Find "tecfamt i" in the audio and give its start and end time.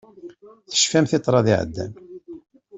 0.69-1.19